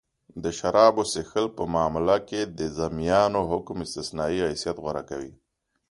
د 0.43 0.45
شرابو 0.57 1.03
څښل 1.11 1.45
په 1.57 1.63
معامله 1.73 2.17
کښي 2.29 2.41
د 2.57 2.59
ذمیانو 2.77 3.41
حکم 3.51 3.77
استثنايي 3.85 4.39
حیثت 4.49 4.75
غوره 4.83 5.03
کوي. 5.09 5.33